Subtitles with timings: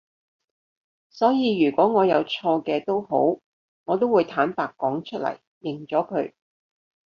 [1.11, 3.39] 所以如果我有錯嘅都好
[3.83, 6.33] 我都會坦白講出嚟，認咗佢